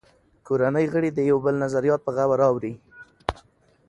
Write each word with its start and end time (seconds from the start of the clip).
کورنۍ 0.47 0.85
غړي 0.93 1.09
د 1.13 1.19
یو 1.29 1.37
بل 1.45 1.55
نظریات 1.63 2.01
په 2.03 2.11
غور 2.17 2.39
اوري 2.49 2.73